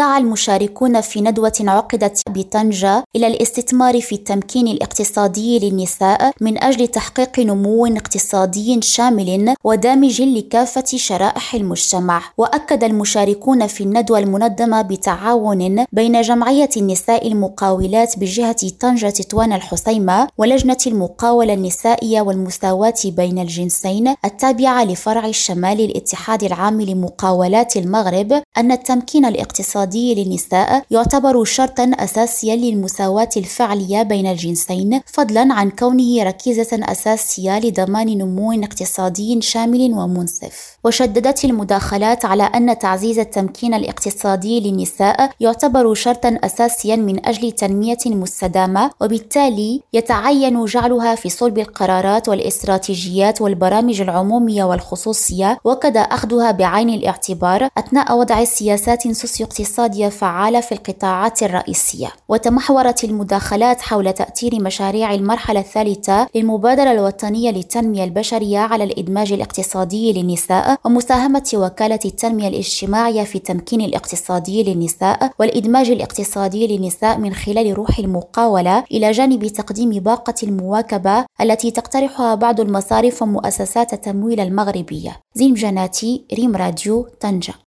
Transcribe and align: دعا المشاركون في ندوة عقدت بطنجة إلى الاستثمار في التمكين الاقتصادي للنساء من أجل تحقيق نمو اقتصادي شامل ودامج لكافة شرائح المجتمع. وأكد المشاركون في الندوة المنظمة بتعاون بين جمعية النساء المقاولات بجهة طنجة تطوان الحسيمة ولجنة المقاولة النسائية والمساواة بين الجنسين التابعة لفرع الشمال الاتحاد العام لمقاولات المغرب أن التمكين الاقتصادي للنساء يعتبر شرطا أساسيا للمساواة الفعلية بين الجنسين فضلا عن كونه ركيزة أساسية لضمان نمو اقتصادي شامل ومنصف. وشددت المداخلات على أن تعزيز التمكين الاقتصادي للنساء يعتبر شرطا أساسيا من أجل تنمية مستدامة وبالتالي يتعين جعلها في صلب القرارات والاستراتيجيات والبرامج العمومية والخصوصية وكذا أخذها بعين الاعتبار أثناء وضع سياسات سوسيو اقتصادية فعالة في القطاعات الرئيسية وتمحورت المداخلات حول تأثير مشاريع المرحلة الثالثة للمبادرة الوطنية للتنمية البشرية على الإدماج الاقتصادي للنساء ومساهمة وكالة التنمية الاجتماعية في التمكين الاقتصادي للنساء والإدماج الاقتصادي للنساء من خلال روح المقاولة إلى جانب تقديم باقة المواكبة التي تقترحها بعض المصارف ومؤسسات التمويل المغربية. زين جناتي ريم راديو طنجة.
دعا 0.00 0.18
المشاركون 0.18 1.00
في 1.00 1.20
ندوة 1.20 1.52
عقدت 1.60 2.22
بطنجة 2.28 3.04
إلى 3.16 3.26
الاستثمار 3.26 4.00
في 4.00 4.14
التمكين 4.14 4.68
الاقتصادي 4.68 5.58
للنساء 5.58 6.32
من 6.40 6.62
أجل 6.62 6.88
تحقيق 6.88 7.40
نمو 7.40 7.86
اقتصادي 7.86 8.80
شامل 8.82 9.54
ودامج 9.64 10.22
لكافة 10.22 10.84
شرائح 10.96 11.54
المجتمع. 11.54 12.22
وأكد 12.38 12.84
المشاركون 12.84 13.66
في 13.66 13.84
الندوة 13.84 14.18
المنظمة 14.18 14.82
بتعاون 14.82 15.84
بين 15.92 16.20
جمعية 16.20 16.68
النساء 16.76 17.28
المقاولات 17.28 18.18
بجهة 18.18 18.56
طنجة 18.80 19.10
تطوان 19.10 19.52
الحسيمة 19.52 20.28
ولجنة 20.38 20.78
المقاولة 20.86 21.54
النسائية 21.54 22.20
والمساواة 22.20 23.00
بين 23.04 23.38
الجنسين 23.38 24.14
التابعة 24.24 24.84
لفرع 24.84 25.26
الشمال 25.26 25.80
الاتحاد 25.80 26.44
العام 26.44 26.80
لمقاولات 26.80 27.76
المغرب 27.76 28.42
أن 28.58 28.72
التمكين 28.72 29.24
الاقتصادي 29.24 30.14
للنساء 30.14 30.82
يعتبر 30.90 31.44
شرطا 31.44 31.90
أساسيا 31.98 32.56
للمساواة 32.56 33.28
الفعلية 33.36 34.02
بين 34.02 34.26
الجنسين 34.26 35.00
فضلا 35.06 35.54
عن 35.54 35.70
كونه 35.70 36.22
ركيزة 36.22 36.68
أساسية 36.72 37.58
لضمان 37.58 38.18
نمو 38.18 38.52
اقتصادي 38.52 39.40
شامل 39.40 39.94
ومنصف. 39.94 40.78
وشددت 40.84 41.44
المداخلات 41.44 42.24
على 42.24 42.42
أن 42.42 42.78
تعزيز 42.78 43.18
التمكين 43.18 43.74
الاقتصادي 43.74 44.60
للنساء 44.60 45.30
يعتبر 45.40 45.94
شرطا 45.94 46.38
أساسيا 46.44 46.96
من 46.96 47.26
أجل 47.26 47.52
تنمية 47.52 47.98
مستدامة 48.06 48.90
وبالتالي 49.00 49.80
يتعين 49.92 50.64
جعلها 50.64 51.14
في 51.14 51.28
صلب 51.28 51.58
القرارات 51.58 52.28
والاستراتيجيات 52.28 53.40
والبرامج 53.40 54.00
العمومية 54.00 54.64
والخصوصية 54.64 55.58
وكذا 55.64 56.00
أخذها 56.00 56.50
بعين 56.50 56.90
الاعتبار 56.90 57.68
أثناء 57.78 58.18
وضع 58.18 58.39
سياسات 58.44 59.08
سوسيو 59.08 59.46
اقتصادية 59.46 60.08
فعالة 60.08 60.60
في 60.60 60.72
القطاعات 60.72 61.42
الرئيسية 61.42 62.12
وتمحورت 62.28 63.04
المداخلات 63.04 63.80
حول 63.80 64.12
تأثير 64.12 64.62
مشاريع 64.62 65.14
المرحلة 65.14 65.60
الثالثة 65.60 66.28
للمبادرة 66.34 66.92
الوطنية 66.92 67.50
للتنمية 67.50 68.04
البشرية 68.04 68.58
على 68.58 68.84
الإدماج 68.84 69.32
الاقتصادي 69.32 70.12
للنساء 70.12 70.80
ومساهمة 70.84 71.50
وكالة 71.54 71.98
التنمية 72.04 72.48
الاجتماعية 72.48 73.24
في 73.24 73.34
التمكين 73.34 73.80
الاقتصادي 73.80 74.62
للنساء 74.62 75.32
والإدماج 75.38 75.90
الاقتصادي 75.90 76.66
للنساء 76.66 77.18
من 77.18 77.34
خلال 77.34 77.78
روح 77.78 77.98
المقاولة 77.98 78.84
إلى 78.92 79.10
جانب 79.10 79.46
تقديم 79.46 79.90
باقة 79.90 80.34
المواكبة 80.42 81.24
التي 81.40 81.70
تقترحها 81.70 82.34
بعض 82.34 82.60
المصارف 82.60 83.22
ومؤسسات 83.22 83.92
التمويل 83.92 84.40
المغربية. 84.40 85.20
زين 85.34 85.54
جناتي 85.54 86.24
ريم 86.34 86.56
راديو 86.56 87.08
طنجة. 87.20 87.54